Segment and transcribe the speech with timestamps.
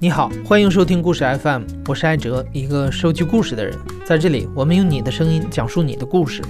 [0.00, 3.78] 你好，欢迎收听故事 FM，我是艾哲，一个收集故事的人。
[4.06, 6.42] 在这里，我们用你的声音讲述你的故事。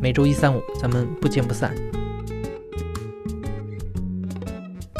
[0.00, 1.74] 每周一、三、五，咱们不见不散。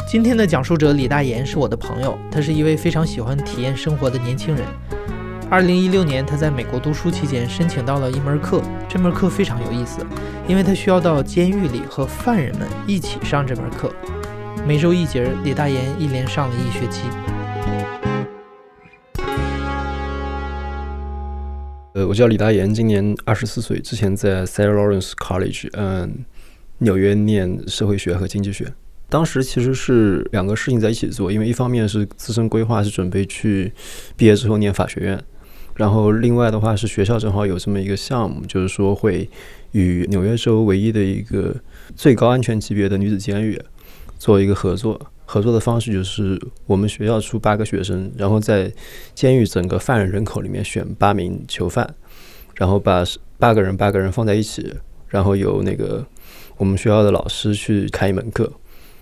[0.07, 4.63] 今天的讲述者李大岩是我的朋友，他是一位非常喜欢体验生活的年轻人。
[5.51, 9.99] 二零一六年，他在美国读书期间申请到了一门课，这门课非常有意思，
[10.47, 13.93] 因为他需要到监狱里和犯人们一起上这门课，
[14.65, 17.01] 每周一节，李大岩一连上了一学期。
[21.95, 23.77] 呃，我叫李大岩，今年二十四岁。
[23.81, 26.23] 之前在 Sarah Lawrence College，嗯，
[26.77, 28.71] 纽约念社会学和经济学。
[29.09, 33.73] 当时其实是两个事情在一起做，因为一方面是自身规划是准备去
[34.15, 35.21] 毕业之后念法学院，
[35.75, 39.29] 然后另外的话是学校正好有这么一个项目，就是说会
[39.71, 41.55] 与纽约州唯一的一个
[41.95, 43.59] 最高安全级别的女子监狱
[44.17, 44.99] 做一个合作。
[45.25, 48.69] 合作的方式就是我们学校出八个学生，然后在
[49.15, 51.95] 监狱整个犯人人口里面选八名囚犯，
[52.55, 53.01] 然后把
[53.39, 54.73] 八个人八个人放在一起，
[55.07, 56.05] 然后由那个
[56.57, 58.51] 我们学校的老师去开一门课，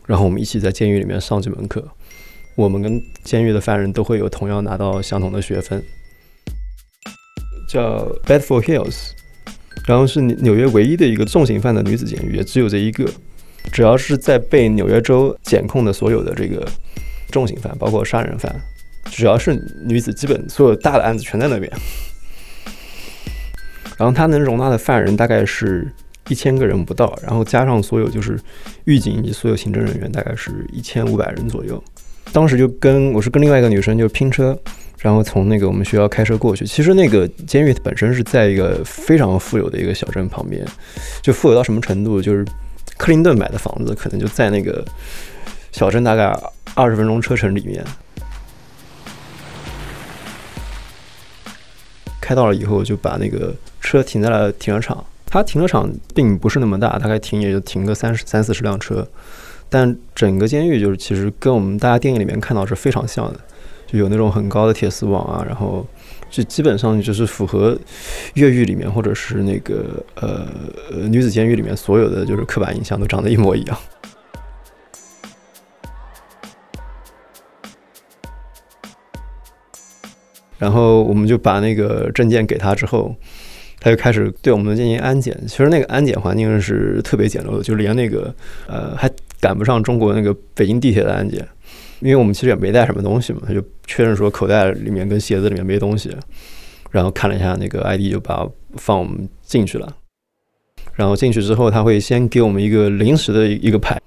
[0.05, 1.83] 然后我们一起在监狱里面上这门课。
[2.53, 5.83] 我们跟监狱的犯人都会有同样拿到相同的学分，
[7.69, 9.11] 叫 Bedford Hills，
[9.85, 13.05] 然后是纽约唯一的一个重刑犯的女子监狱，也只有这一个。
[13.71, 16.67] 只要是在被纽约州检控的所有的这个
[17.29, 18.53] 重刑犯，包括杀人犯，
[19.11, 19.53] 只要是
[19.85, 21.71] 女子，基本所有大的案子全在那边。
[23.97, 25.87] 然后它能容纳的犯人大概是
[26.29, 28.39] 一千个人不到，然后加上所有就是
[28.85, 31.83] 狱警以及所有行政人员，大概是一千五百人左右。
[32.31, 34.57] 当时就跟我是跟另外一个女生就拼车，
[34.99, 36.65] 然后从那个我们学校开车过去。
[36.65, 40.65] 其实那个监狱本身是在一个非常富有的一个小镇旁边，
[41.21, 42.45] 就富有到什么程度，就是。
[42.97, 44.83] 克林顿买的房子可能就在那个
[45.71, 46.37] 小镇，大概
[46.73, 47.81] 二十分钟车程里面。
[52.19, 55.01] 开到了以后，就把那个车停在了停车场。
[55.25, 59.07] 它停车场并不是那么大，大概停也就停个三十三四十辆车。
[59.69, 63.39] 但整个监狱就是其实跟我们大家电影里面看到是非常像的，
[63.91, 65.85] 就有那种很高的铁丝网啊，然后。
[66.31, 67.75] 就基本上就是符合
[68.35, 70.45] 越狱里面，或者是那个呃
[71.07, 73.75] 女子监狱里面所有的就是刻板印象都长得一模一样。
[80.59, 83.15] 然后我们就把那个证件给他之后，
[83.79, 85.35] 他就开始对我们进行安检。
[85.47, 88.31] 其实那个安检环境是特别简陋的，就连那个
[88.67, 89.09] 呃还
[89.41, 91.43] 赶不上中国那个北京地铁的安检。
[91.99, 96.15] 因为我们其实也没带什么东西嘛，他就确认说口袋里面跟鞋子里面没东西，
[96.91, 99.95] 然后看了一下那个 ID 就把放我们进去了。
[100.95, 103.97] 然后进去之后，他会先给我们一个临时的一个牌，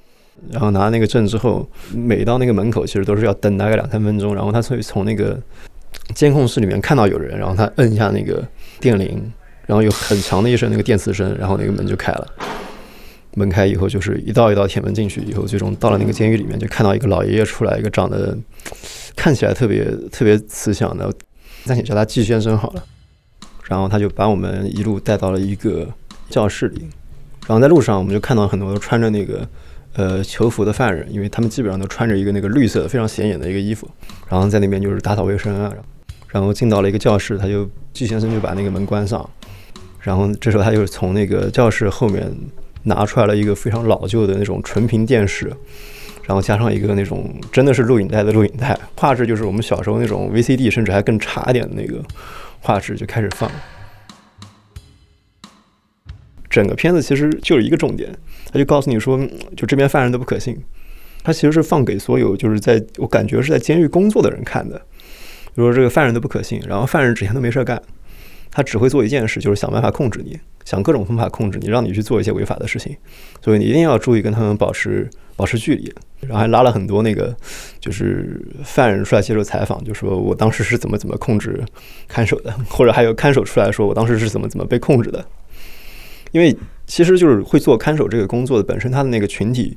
[0.50, 5.40] 然后拿那个证之后，每到那个门口其实都是要等大概两三分钟，然后他会从那个
[6.14, 8.46] 监控室里面看到有人，然后他摁一下那个
[8.78, 9.32] 电铃，
[9.66, 12.26] 然后有很长的一声那个电磁声，然后那个门就开了。
[13.34, 18.36] 门开以后，就是一道一道铁门进去以后，最终到了那个监狱里面，就看到一个老爷爷出来，一个长得
[19.16, 21.10] 看起来特别特别慈祥的，
[21.64, 22.84] 暂且叫他季先生好了。
[23.64, 25.88] 然后他就把我们一路带到了一个
[26.28, 26.82] 教室里，
[27.46, 29.48] 然后在路上我们就看到很多穿着那个
[29.94, 33.88] 呃囚服的犯人，因为他们基本上都穿着一个那个绿色的非常显眼的一个衣服，
[34.28, 35.72] 然后在那边就是打扫卫生啊。
[36.28, 39.28] 然后进到了一个教室，他就季先生就把那个门关上，
[40.00, 42.30] 然后这时候他就从那个教室后面。
[42.84, 45.46] 拿出来了一个非常老旧的那种纯屏电视，
[46.24, 52.02] 然后加上一个那种真的是录影带的录影带，画质就是我们小时候那种 VCD，甚至还更差一点的那个
[52.60, 53.50] 画质就开始放。
[56.48, 58.14] 整个片子其实就是一个重点，
[58.52, 59.18] 他就告诉你说，
[59.56, 60.56] 就这边犯人都不可信。
[61.24, 64.76] 他其实是放给所有就是在我感觉是在监狱工作的人看的，
[65.56, 67.80] 就说这个犯人都不可信，然后犯人整天都没事干。
[68.50, 72.96] 他只会做一件事，就是想办法控制你，想各种方法控制你，让你去做一些违法的事情。
[73.40, 75.92] 所以你一定要注意跟他们保持保持距离。
[76.20, 77.34] 然后还拉了很多那个
[77.80, 81.60] 就是犯人出来接受采访，就说我当时是怎么怎么控制
[82.06, 85.24] 看守的，或者还有看守出来说我当时是怎么怎么被控制的。
[86.30, 86.56] 因为
[86.86, 89.76] 其实就是会做看守这个工作的本身，他的那个群体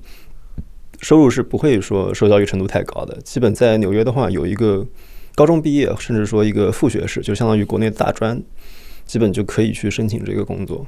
[1.02, 3.20] 收入是不会说受教育程度太高的。
[3.24, 4.86] 基本在纽约的话，有一个。
[5.38, 8.42] 高中毕业，甚至说一个副学士，就相当于国内大专，
[9.06, 10.86] 基本就可以去申请这个工作。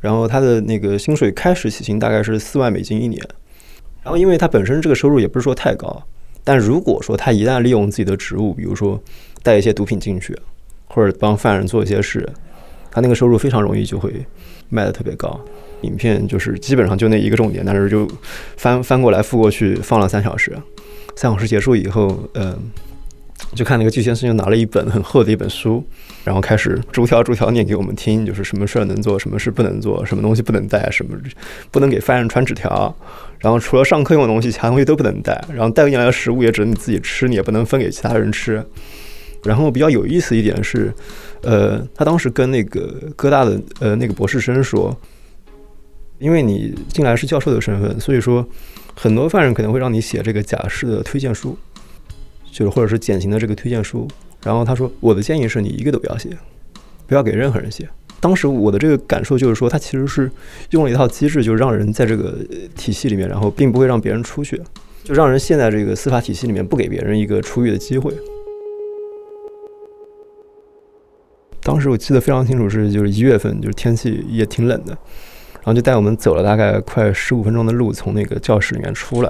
[0.00, 3.22] 然后他的那个薪水开始起薪大概是四万美金一年。
[4.02, 6.02] 然后因为他本身这个收入也不是说太高，
[6.42, 9.00] 但如果说他一旦利用自己的职务，比如说
[9.44, 10.36] 带一些毒品进去，
[10.86, 12.28] 或者帮犯人做一些事，
[12.90, 14.12] 他那个收入非常容易就会
[14.68, 15.40] 卖的特别高。
[15.82, 18.08] 影片就是基本上就那一个重点，但是就
[18.56, 20.56] 翻翻过来覆过去放了三小时，
[21.14, 22.56] 三小时结束以后，嗯，
[23.54, 25.84] 就看那个巨先生就拿了一本很厚的一本书，
[26.24, 31.16] 然后开始逐条逐条念给我们听，就是什么事儿能做，什么事不能做，什么东西不能带，什么
[31.70, 32.94] 不能给犯人传纸条，
[33.38, 38.64] 然后除了上课用的东西，其他东西都不能带，然后带进来的食物也只能你自己吃，你也不能分给其他人吃。
[39.44, 40.92] 然后比较有意思一点是，
[41.42, 44.96] 呃，他当时跟那个哥大的呃那个博士生说。
[46.18, 48.46] 因为你进来是教授的身份，所以说
[48.94, 51.58] 很多犯人可能会让你写这个假释的推荐书，
[52.52, 54.06] 就是或者是减刑的这个推荐书。
[54.44, 56.28] 然后他说，我的建议是你一个都不要写，
[57.06, 57.88] 不要给任何人写。
[58.20, 60.30] 当时我的这个感受就是说，他其实是
[60.70, 62.38] 用了一套机制，就让人在这个
[62.76, 64.60] 体系里面，然后并不会让别人出去，
[65.02, 68.12] 就让人陷在这个司法体系里面，不给别人一个出狱的机会。
[71.62, 74.96] 当时我记得非常清楚，是就是一月份，就是天气也挺冷的。
[75.54, 79.28] 然后就带我们走了大概快十五分钟的路，从那个教室里面出来，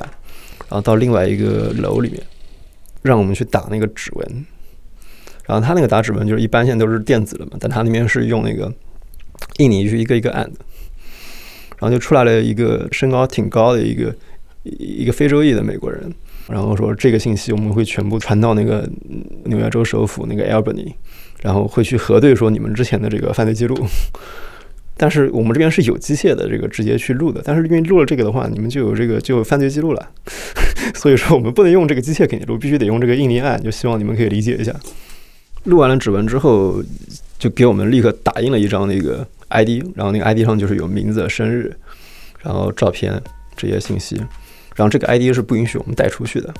[0.60, 2.22] 然后到另外一个楼里面，
[3.02, 4.46] 让我们去打那个指纹。
[5.44, 8.72] 然后他那个打指纹就是一般现在都是电子的嘛，但他那边是用那个
[9.58, 10.58] 印尼去一个一个按的。
[11.78, 14.14] 然后就出来了一个身高挺高的一个
[14.62, 16.14] 一个非洲裔的美国人，
[16.48, 18.88] 然后说这个信息我们会全部传到那个
[19.46, 20.94] 纽约州首府那个 Albany，
[21.42, 23.76] 然后会去核对说你们之前的这个犯罪记录。
[24.96, 27.40] 但是我们这边是有机械的，这个直接去录的。
[27.44, 30.10] 但是因为录了这个的话，你们就有这个就有犯罪记录了，
[30.94, 33.60] 所以说我们不能用这个机械给你录，必须得用这个印泥案。
[33.62, 34.72] 就希望你们可以理解一下。
[35.64, 36.82] 录完了指纹之后，
[37.38, 41.74] 就给我们立刻打印了一张那个 ID，然后那个 ID 上就是有名字、生日，
[42.40, 43.20] 然后照片
[43.56, 44.16] 这些信息。
[44.76, 46.52] 然后这个 ID 是不允许我们带出去的。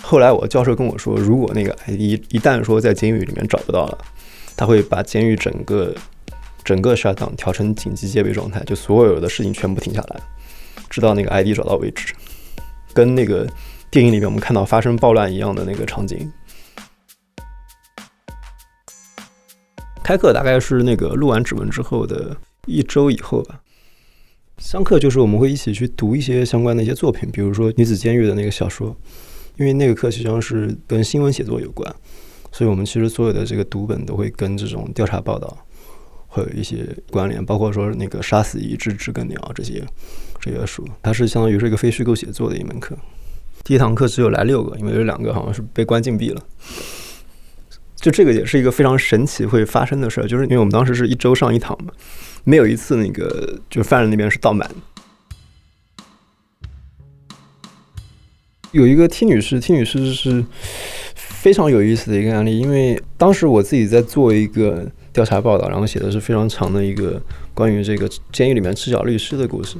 [0.00, 3.98] 后来我教授跟我说，如果那个 ID 一旦说在监狱里面找不到了，
[4.56, 5.94] 他会把监狱整个。
[6.64, 10.20] 整个 shutdown 调成紧急戒备状态，就所有的事情全部停下来，
[10.88, 12.14] 直到那个 ID 找到为止。
[12.94, 13.46] 跟那个
[13.90, 16.32] 电影里面我们看到发生暴乱一样的那个场景。
[20.02, 22.36] 开课大概是那个录完指纹之后的
[22.66, 23.60] 一周以后吧。
[24.58, 28.94] 上课就是我们会一起去读一些相关的一些作品，比如说女子监狱的那个小说，
[29.56, 31.92] 因为那个课实际上是跟新闻写作有关，
[32.52, 35.56] 所以我们其实所有的这个读本都会跟这种调查报道。
[36.34, 39.80] 会有一些关联，包括说那个杀死一只知更鸟这些
[40.40, 42.98] 这些书，它是相当于是一个非虚构写作的一门课。
[43.62, 46.42] 第一堂课只有来六个，因为有两个好像是被关禁闭了。
[47.94, 51.92] 就这个也是一个非常神奇会发生的事儿，就是因为我们当时是一周上一堂嘛，
[52.42, 54.68] 没有一次那个就犯人那边是倒满。
[58.72, 60.44] 有一个 T 女士，T 女士是
[61.14, 64.90] 非常有意思的一个案例，因为当时我自己在做一个。
[65.14, 67.18] 调查报道，然后写的是非常长的一个
[67.54, 69.78] 关于这个监狱里面赤脚律师的故事。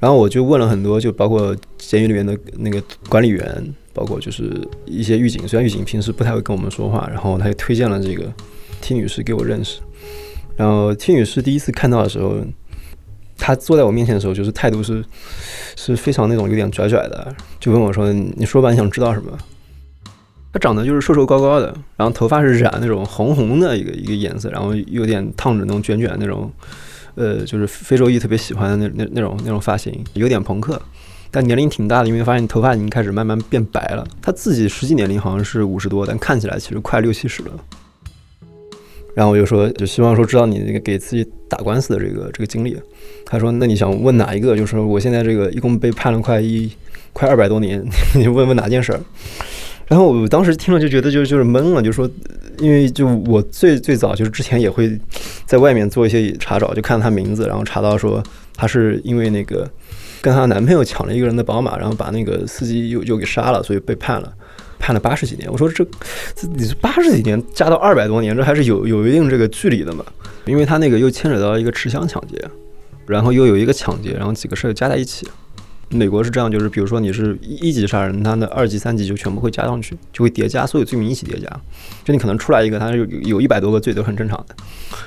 [0.00, 4.52] 然后我就问了很多，就包括监狱里面的那个管理员，包括就是
[4.84, 5.46] 一些狱警。
[5.46, 8.32] 虽然狱警平时不太会跟我们说话，然后他也推荐了这个
[8.80, 9.80] T 女士给我认识。
[10.56, 12.36] 然后 T 女士第一次看到的时候，
[13.38, 15.04] 她坐在我面前的时候，就是态度是
[15.76, 19.36] 是非常那种有点拽拽的，就问我说：“你说吧，你想知道什么？”
[20.56, 21.66] 他长得就是瘦瘦高高的，
[21.98, 26.50] 然后头发是染那种红红的一个一个颜色，然后有点烫着那种卷卷那种，
[27.14, 30.80] 呃，就是非洲裔特别喜欢的那那那种那种发型，有点朋克，
[31.30, 34.08] 但年龄挺大的，因为发现头发已经开始慢慢变白了。
[34.22, 37.50] 他自己实际年龄好像是五十多，但看起来其实快六七十了。
[39.14, 42.74] 然后我就说，就希望说知道你那个给自己打官司的这个这个经历。
[43.26, 44.56] 他说，那你想问哪一个？
[44.56, 46.70] 就是说我现在这个一共被判了快一
[47.12, 47.84] 快二百多年，
[48.16, 49.00] 你问问哪件事儿？
[49.86, 52.10] 然后我当时听了就觉得就就是懵了，就说，
[52.58, 54.98] 因为就我最最早就是之前也会
[55.44, 58.22] 在外面做一些查找，就看他名字，然后查到说
[58.54, 59.68] 他是因为那个
[60.20, 64.32] 跟她男朋友抢了一个人的宝马，然后把那个司机又又给杀了，所以被判了，
[64.80, 65.48] 判了八十几年。
[65.52, 65.84] 我说这
[66.34, 70.04] 这你八十几年加到二百多年，这还是有有一定这个距离的嘛？
[70.46, 72.44] 因为他那个又牵扯到一个持枪抢劫，
[73.06, 75.28] 然后又有一个抢劫，然后几个事儿加在一起。
[75.88, 81.48] 美国是这样，就是比如说你是一级杀人，他的二级、三级就全部会加上去，就会叠加，所有罪名一起叠加。
[82.04, 84.56] 就你可能出来一个，他有有一百多个罪都很正常的。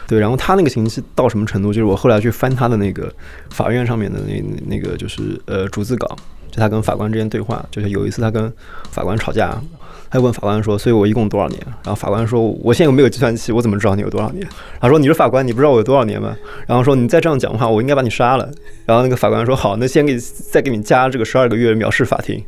[0.07, 1.73] 对，然后他那个刑期到什么程度？
[1.73, 3.13] 就是我后来去翻他的那个
[3.49, 6.07] 法院上面的那那个就是呃逐字稿，
[6.49, 8.51] 就他跟法官之间对话，就是有一次他跟
[8.91, 9.61] 法官吵架。
[10.11, 14.47] 他问法官说：“所以我一共多少年？”然后法官说：“我现在又没有计算器，我怎么知道你有多少年？”
[14.81, 16.35] 他说：“你是法官，你不知道我有多少年吗？”
[16.65, 18.49] 然后说：“你再这样讲的话，我应该把你杀了。”
[18.85, 22.43] 然后那个法官说：“好，那先给再给你加这个十二个月藐视法庭。”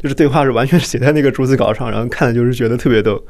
[0.00, 3.22] 就是对话是完全写在那个逐字稿上，然后看的就是觉得特别逗。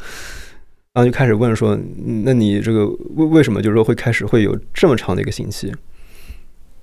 [0.92, 1.78] 然后就开始问说，
[2.24, 5.72] 那你这个为为什么就是说会开始会有这么长的一个刑期？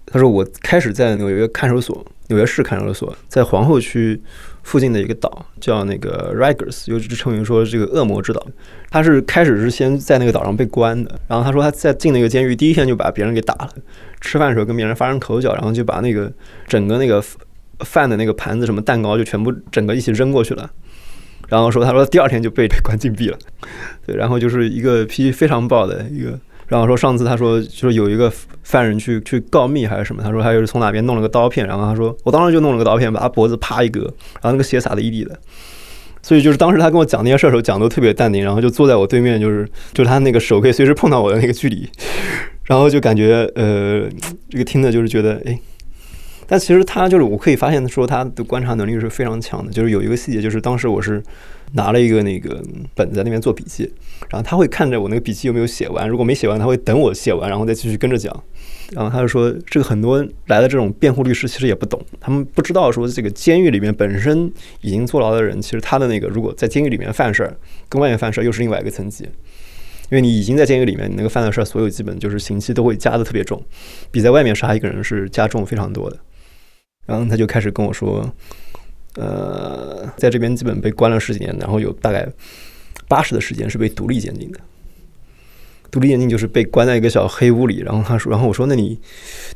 [0.05, 4.21] 他说我开始在纽约看守所，纽约市看守所，在皇后区
[4.67, 8.45] 附近的一个岛叫那个 Rikers，又称为说这个恶魔之岛。
[8.89, 13.69] 他是开始是先在那个岛上被关的，然后他说他在进那个监狱第一天就把别人给打了，
[14.19, 16.29] 吃饭的时候跟别人发生口角，然后就把那个
[16.67, 17.23] 整个那个
[17.79, 20.69] 饭的那个盘子什么蛋糕就全部整个一起扔过去了。
[21.47, 23.37] 然后说他说第二天就被关禁闭了，
[24.05, 26.37] 对，然后就是一个脾气非常暴的一个。
[26.67, 28.31] 然后说上次他说就是有一个
[28.63, 34.01] 犯人去去告密还是什么，他说他又是从哪边弄了个刀片，然后他说我当时就弄了个刀片把他脖子啪一割，
[34.41, 35.39] 然后那个血洒的一地的。
[36.21, 41.89] 所以就是当时他跟我讲那些事儿的时候讲都特别淡定，然后就坐在我对面，就是就他那个手可以随时碰到我的那个距离，
[42.65, 44.09] 然后就感觉呃
[44.49, 45.57] 这个听的就是觉得哎。
[46.49, 49.69] 但 其实他就是，我可以发现说他的观察能力是非常强的。
[49.69, 51.21] 就是有一个细节，就是当时我是
[51.73, 52.61] 拿了一个那个
[52.95, 53.83] 本子在那边做笔记，
[54.29, 58.43] 然后他会看着我那个笔记有没有写完，如果没写完，他会等我写完，然后再继续跟着讲。
[58.93, 67.57] 然后他就说，这个很多来的这种辩护律师其实也不懂，他们不知道说这个监狱里面本身已经坐牢的人，其实他的那个如果在监狱里面犯事儿，
[67.89, 69.25] 跟外面犯事儿又是另外一个层级。
[70.09, 73.61] 因为你已经在监狱里面，你那个犯的事儿，所有基本就是刑期都会加的特别重，
[74.09, 76.17] 比在外面杀一个人是加重非常多的。
[77.05, 78.33] 然后他就开始跟我说，
[79.17, 82.27] 呃，在这边基本被关了十几年，然后有大概
[83.07, 84.59] 八十的时间是被独立监禁的。
[85.89, 87.79] 独立监禁就是被关在一个小黑屋里。
[87.79, 88.99] 然后他说，然后我说，那你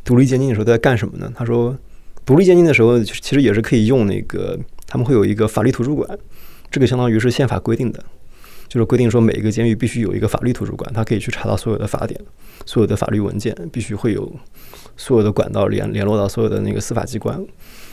[0.04, 1.32] 独立监禁的时候都在干什么呢？
[1.36, 1.78] 他说，
[2.26, 6.18] 独立监禁的时候其实也是可以用那个，他们会有一个法律图书馆，
[6.72, 8.04] 这个相当于是宪法规定的，
[8.68, 12.20] 就是规定说每一个监狱必须有一个法律图书馆，他可以去查到所有的法典、
[12.66, 14.32] 所有的法律文件，必须会有。
[14.98, 17.44] 所有的管道联联络到所有的那个司法机关，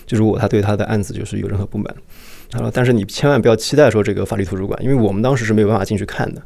[0.08, 1.94] 就如果他对他的案子就是有任何不满，
[2.50, 6.42] 他说，但是你千万不要期待说这个法律图书馆，因为我们当时是没有办法进去看的。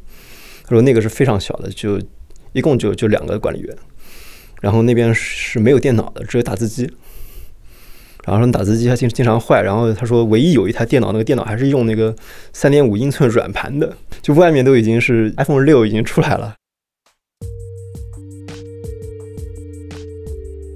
[0.64, 2.00] 他说那个是非常小的，就
[2.52, 3.76] 一共就就两个管理员，
[4.60, 6.90] 然后那边是没有电脑的，只有打字机。
[8.24, 12.14] 然后说打字机还经经常坏，然后他说唯一有一台电脑，那个电脑还是用那个
[12.52, 16.54] 三点五英寸软盘的，就外面都已经是 iPhone 六已经出来了。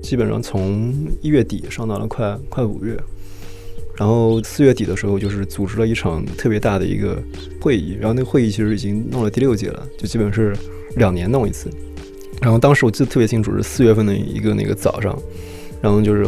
[0.06, 2.96] 基本上从一月底上到了快快五月，
[3.96, 7.20] 然后四月底的时候就是组织了一场特别大的一个
[7.60, 10.56] 会议，然后那个会议其实已经弄了第六届了，就基本是
[10.94, 11.68] 两年弄一次。
[12.40, 15.18] 然后当时我记得特别清楚是四月份的一个那个早上，
[15.82, 16.24] 然后就是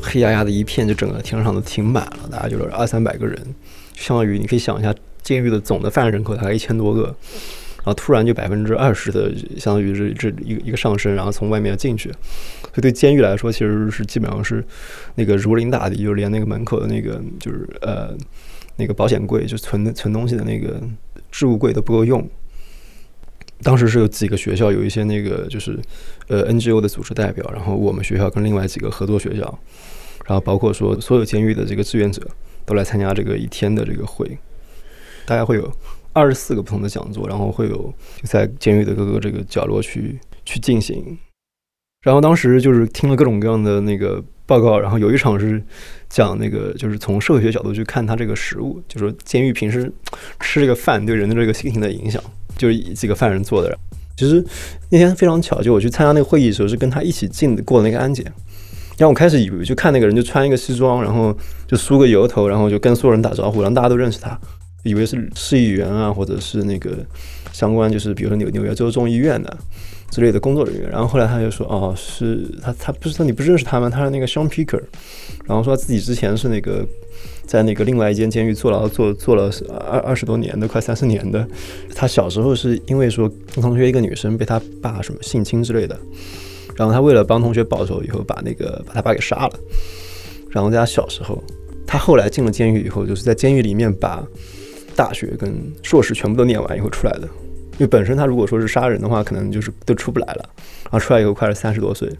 [0.00, 3.38] 黑压压的一片，就整个停车场都停满了，大概就是二三百个人，
[3.94, 7.14] 相当于你可以想一下，监狱的总的犯人人口大概一千多个。
[7.88, 14.62] 然后突然就百分之二十的，相当于是这一个一个上升，然后从外面进去，所以对监狱来说，其实是基本上是
[15.14, 18.14] 那个如临大敌，就是连那个门口的那个就是呃
[18.76, 20.78] 那个保险柜，就存存东西的那个
[21.32, 22.28] 置物柜都不够用。
[23.62, 25.80] 当时是有几个学校有一些那个就是
[26.26, 29.58] 呃 NGO 的组织代表，然后我们学校跟另外几个合作学校，
[30.26, 32.20] 然后包括说所有监狱的这个志愿者
[32.66, 34.36] 都来参加这个一天的这个会，
[35.24, 35.72] 大概会有。
[36.12, 37.92] 二十四个不同的讲座，然后会有
[38.24, 41.18] 在监狱的各个这个角落去去进行。
[42.02, 45.62] 然后当时就是听了各种各样的那个报告，然后有一场是
[46.08, 49.92] 讲那个就是从社会学角度去看他这个食物，就说监狱平时
[50.40, 52.22] 吃这个饭对人的这个心情的影响，
[52.56, 53.76] 就是几个犯人做的。
[54.16, 54.44] 其实
[54.90, 58.24] 那天非常巧，就我去参加那个会议的时候是跟他一起进过那个安检。
[58.96, 61.36] 然后我开始以为就看那个人就穿一个西装，然后
[61.66, 64.36] 就梳个油头，然后就跟所有人打招呼，然后大家都认识他。
[64.84, 66.96] 以为是市议员啊，或者是那个
[67.52, 69.58] 相关，就是比如说纽纽约州众议院的
[70.10, 70.88] 之类的工作人员。
[70.88, 73.90] 然后后来他就说：“哦，是他，他不是说你不认识他吗？
[73.90, 74.82] 他是那个 Sean Picker。”
[75.44, 76.86] 然后说自己之前是那个
[77.44, 79.50] 在那个另外一间监狱坐牢，坐坐了
[79.90, 81.46] 二二十多年的，快三四年的。
[81.94, 85.98] 他小时候是因为说跟同学一个女生被他爸什么性侵之类的，
[86.76, 89.60] 然后他为了帮同学报仇，以后把那个把他爸给杀了。
[90.50, 91.42] 然后在他小时候，
[91.86, 94.24] 他后来进了监狱以后，就是在监狱里面把。
[94.98, 97.28] 大学跟硕士全部都念完以后出来的，
[97.74, 100.50] 因为本身他如果说是杀人的话，可能就是都出不来了。
[100.82, 102.10] 然后出来以后快了三十多岁，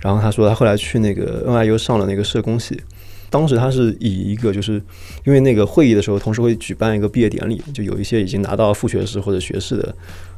[0.00, 2.82] 然后他说他后来去那个 NIU 上了那个社工系，
[3.32, 4.74] 当时他是以一个就是
[5.24, 9.94] 因为那个会议的时候，同时会举办一个毕业典礼，就有一些已经拿到副学士或者学士的。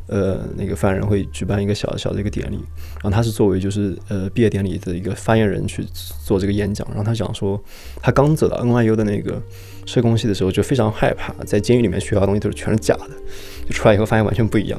[0.06, 2.56] 呃，那个犯人会举办一个小小的一个典礼，
[3.02, 5.82] 然后他是作为就是呃毕业典礼的一个发言人去
[6.26, 7.58] 做这个演讲，然后他讲说，
[8.02, 9.40] 他刚走到 NYU 的那个
[9.86, 13.10] 社工系的时候就非常害怕，在监狱里面学到的东西都是全是假的，
[13.66, 14.78] 就出来以后发现完全不一样，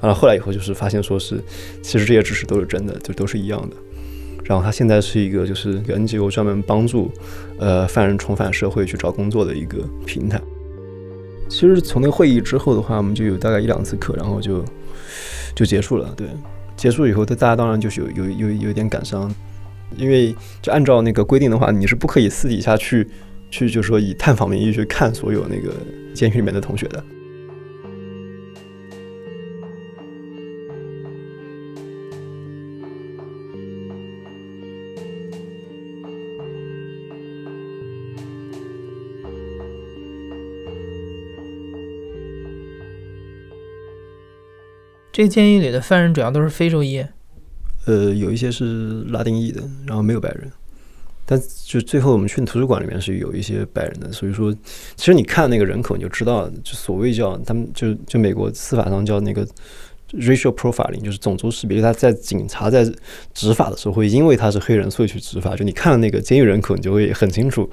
[0.00, 1.38] 然后后来以后就是发现说是
[1.82, 3.76] 其实这些知识都是真的，就都是一样的，
[4.44, 7.10] 然后他现在是一个就是 NGO 专门帮助
[7.58, 10.40] 呃犯人重返社会去找工作的一个平台。
[11.48, 14.64] 其实从那个会议之后的话，我们就有大概一两次课，然后就
[15.54, 16.12] 就结束了。
[16.16, 16.26] 对，
[16.76, 19.30] 结束以后，他大家当然就是有有有有一点感伤，
[19.96, 23.06] 因为就按照那个规定的话，你是不可以私底下去
[23.50, 25.74] 去，就是说以探访名义去看所有那个
[26.14, 27.04] 监狱里面的同学的。
[45.12, 47.04] 这监狱里的犯人主要都是非洲裔，
[47.84, 50.50] 呃，有一些是拉丁裔的，然后没有白人。
[51.24, 54.52] 但就最后我们去图书馆里面是有一些白人的，所以说，
[54.96, 59.46] 其实你看那个人口你就知道，就所谓叫他们就就美国司法上叫那个
[60.14, 61.80] racial profiling，就是种族识别。
[61.80, 62.84] 他在警察在
[63.32, 65.54] 执法的时候会因为他是黑人所以去执法。
[65.54, 67.68] 就你看了那个监狱人口，你就会很清楚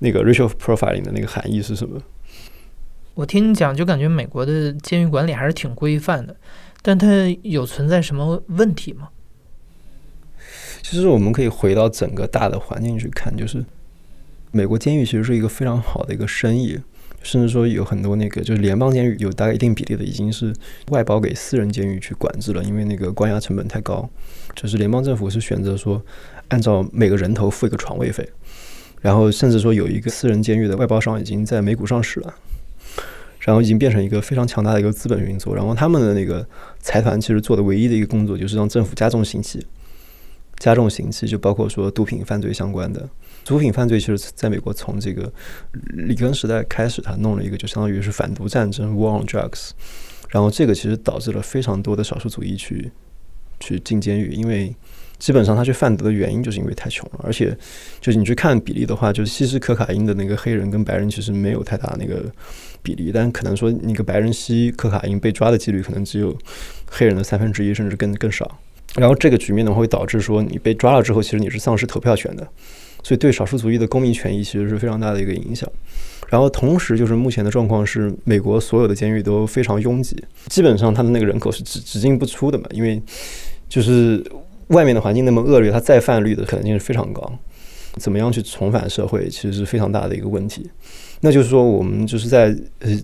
[0.00, 2.00] 那个 racial profiling 的那个含义是什么。
[3.14, 6.34] 我听你讲，就感觉美国的监狱管理还是挺规范的，
[6.80, 7.06] 但它
[7.42, 9.08] 有存在什么问题吗？
[10.82, 13.64] 其实我们可以回到整个大的环境去看，就是
[14.50, 16.78] 美国监狱其实是一个非常好的一个生意，
[17.22, 20.52] 甚至说有很多那个就是联邦监狱有大概一定比例的已经是
[20.88, 24.08] 外包给私人监狱去管制了，因为那个关押成本太高，
[24.54, 26.02] 就是联邦政府是选择说
[26.48, 28.28] 按照每个人头付一个床位费，
[29.00, 32.34] 然后甚至说有一个私人监狱的外包商已经在美股上市了。
[33.44, 36.46] 然后已经变成一个非常强大的一个资本运作，然后他们的那个
[36.78, 39.66] 财团其实做的唯一的一个工作就是让政府加重刑期，
[40.58, 43.08] 加重刑期就包括说毒品犯罪相关的，
[43.44, 45.32] 毒品犯罪其实在美国从这个
[45.92, 49.70] 里根时代开始，他弄了一个就相当于是反毒战争 （War on Drugs），
[50.30, 52.92] 然后这个其实导致了非常多的少数族裔去
[53.58, 54.76] 去进监狱，因为。
[55.22, 57.56] 基本上他去贩毒的原因就是因为太穷了，而且
[58.00, 62.24] 就是你去看比例的话，就是吸食可卡因的那个黑人跟白人其实没有太大那个
[62.82, 66.36] 比例，但可能说那个白人吸可卡因被抓的几率可能只有
[66.86, 68.58] 黑人的三分之一甚至更更少。
[68.96, 72.44] 然后这个局面呢会导致说你被抓了之后，其实你是丧失投票权的，
[73.04, 75.70] 所以对少数族裔的公民权益其实是非常大的一个影响。
[76.30, 83.00] 然后同时就是目前的状况是，美国所有的监狱都非常拥挤，基本上他的那个人口是只只进不出的嘛，因为
[83.68, 84.20] 就是。
[84.72, 87.32] 外面的环境那么恶劣，他再犯率的可能性是非常高。
[87.96, 90.68] 怎么样去重返社会，其实是非常大的一个问题。
[91.20, 92.56] 那就是说，我们就是在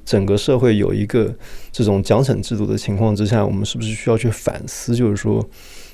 [0.05, 1.33] 整个社会有一个
[1.71, 4.97] 这种奖惩制度的情况之下，我们是不是需要去反思？
[4.97, 5.47] 就是说，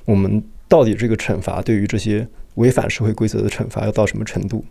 [0.04, 4.64] 我们到底这个惩罚对于这些违反社会规则的惩罚要到什么程度？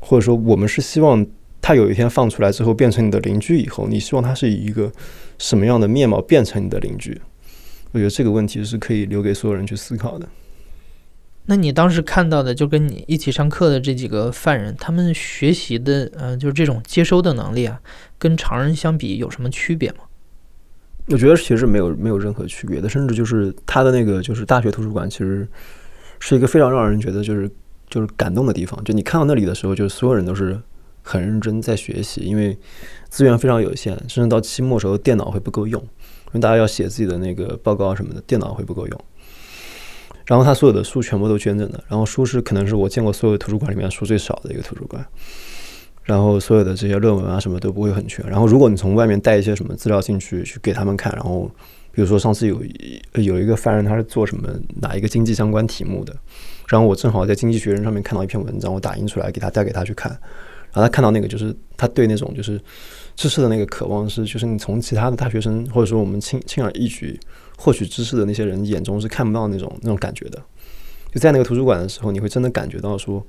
[0.00, 1.24] 或者说，我们是希望
[1.60, 4.90] 他有一天放出来之后变成你的邻居以后，你希望他是以一个
[5.36, 7.20] 什么样的面貌变成你的邻居？
[7.92, 10.28] 我觉得这个问题是可以留给所有人去思考的。
[11.46, 17.80] 那你当时看到的，就跟你一起上课的这几个犯人，他们学习的，嗯，就是这种接收的能力啊，
[18.18, 19.98] 跟常人相比有什么区别吗？
[21.06, 25.48] 我觉得其实没有没有任何区别的，甚至就是他的那个就是大学图书馆，其实
[26.20, 27.50] 是一个非常让人觉得就是
[27.88, 28.84] 就是感动的地方。
[28.84, 30.60] 就你看到那里的时候，就是所有人都是
[31.02, 32.56] 很认真在学习，因为
[33.08, 35.82] 资源非常有限，甚至到期末时候电脑会不够用。
[36.32, 39.04] 因为大家要写自己的那个报告什么的，电脑会不够用。
[40.26, 45.04] 然后他所有的书全部都捐赠的，然后书是可能是我见过所有图书馆里面书最少的一个图书馆。
[46.04, 48.24] 然后所有的这些论文啊什么都不会很全。
[48.28, 51.50] 然后如果你从外面带一些什么资料进去去给他们看，然后
[51.90, 52.62] 比如说上次有
[53.14, 54.48] 有一个犯人他是做什么
[54.80, 56.16] 哪一个经济相关题目的，
[56.68, 60.12] 然后我正好在《经济学人》上面看到一篇文章，我打印出来给他带给他去看。
[60.72, 62.60] 然后他看到那个就是他对那种就是。
[63.20, 67.20] 知识的那个渴望是，就是你从其他的大学生或者说我们轻轻而易举
[67.58, 70.42] 获取知识的那些人眼中是看不到那种那种感觉的。
[71.12, 73.22] 就在那个图书馆的时候，你会真的感觉到说，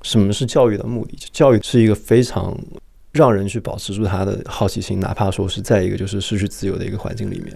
[0.00, 1.18] 什么是教育的目的？
[1.30, 2.58] 教育是一个非常
[3.12, 7.54] 让人去保持住他的好奇心，哪怕说是在一个就是失去自由的一个环境里面。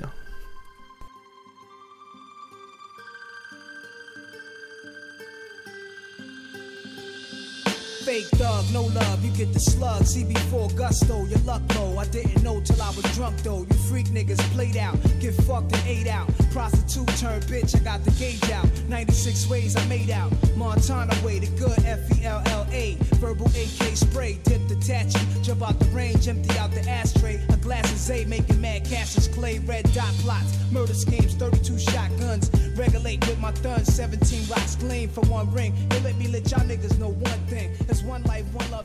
[8.38, 10.04] Thug, no love, you get the slug.
[10.04, 11.98] See before gusto, your luck low.
[11.98, 13.66] I didn't know till I was drunk though.
[13.68, 16.28] You freak niggas played out, get fucked and ate out.
[16.52, 18.66] Prostitute turned bitch, I got the gauge out.
[18.88, 20.32] 96 ways I made out.
[20.56, 22.96] Montana way, the good F E L L A.
[23.20, 25.18] Verbal AK spray, dip the tattoo.
[25.42, 27.40] Jump out the range, empty out the ashtray.
[27.50, 30.56] A glass of Z making mad cashes, clay, red dot plots.
[30.70, 32.50] Murder schemes, 32 shotguns.
[32.76, 35.74] Regulate with my thuns, 17 rocks gleam for one ring.
[35.88, 37.74] They let me let y'all niggas know one thing.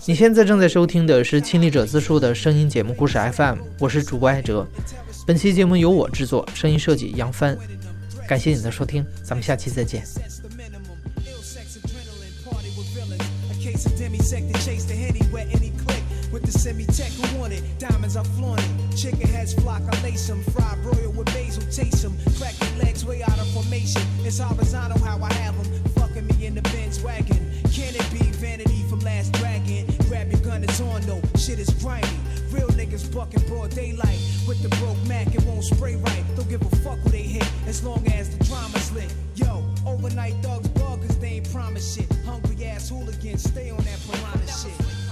[0.05, 4.67] 你现在正在收听的是亲历者自述的声音节目故事 FM，我是主播艾哲。
[5.25, 7.57] 本期节目由我制作，声音设计杨帆。
[8.27, 10.03] 感谢你的收听，咱们下期再见。
[27.73, 28.32] canitbe
[29.03, 29.85] last dragon.
[30.07, 31.21] Grab your gun, it's on though.
[31.37, 32.07] Shit is grimy.
[32.51, 34.19] Real niggas bucking broad daylight.
[34.47, 36.23] With the broke Mac, it won't spray right.
[36.35, 39.13] Don't give a fuck who they hit, as long as the drama's lit.
[39.35, 42.11] Yo, overnight thugs buggers, they ain't promise shit.
[42.25, 45.02] Hungry ass hooligans, stay on that piranha shit.